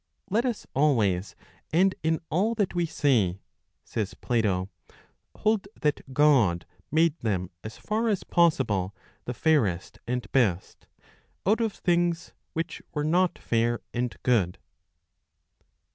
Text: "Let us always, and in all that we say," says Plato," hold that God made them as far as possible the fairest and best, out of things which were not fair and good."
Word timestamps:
"Let 0.31 0.45
us 0.47 0.65
always, 0.73 1.35
and 1.71 1.93
in 2.01 2.21
all 2.31 2.55
that 2.55 2.73
we 2.73 2.87
say," 2.87 3.39
says 3.83 4.15
Plato," 4.15 4.67
hold 5.41 5.67
that 5.79 6.01
God 6.11 6.65
made 6.91 7.19
them 7.19 7.51
as 7.63 7.77
far 7.77 8.07
as 8.09 8.23
possible 8.23 8.95
the 9.25 9.35
fairest 9.35 9.99
and 10.07 10.25
best, 10.31 10.87
out 11.45 11.61
of 11.61 11.73
things 11.73 12.33
which 12.53 12.81
were 12.95 13.03
not 13.03 13.37
fair 13.37 13.79
and 13.93 14.15
good." 14.23 14.57